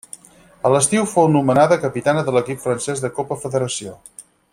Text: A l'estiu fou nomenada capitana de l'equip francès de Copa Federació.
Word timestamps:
A 0.67 0.71
l'estiu 0.75 1.03
fou 1.11 1.27
nomenada 1.35 1.77
capitana 1.83 2.23
de 2.31 2.35
l'equip 2.37 2.65
francès 2.67 3.05
de 3.05 3.13
Copa 3.19 3.39
Federació. 3.45 3.95